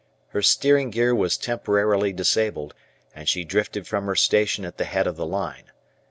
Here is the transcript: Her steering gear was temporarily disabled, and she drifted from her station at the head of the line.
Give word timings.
Her 0.29 0.41
steering 0.41 0.89
gear 0.89 1.13
was 1.13 1.37
temporarily 1.37 2.11
disabled, 2.11 2.73
and 3.13 3.29
she 3.29 3.43
drifted 3.43 3.85
from 3.85 4.07
her 4.07 4.15
station 4.15 4.65
at 4.65 4.77
the 4.79 4.85
head 4.85 5.05
of 5.05 5.15
the 5.15 5.27
line. 5.27 5.65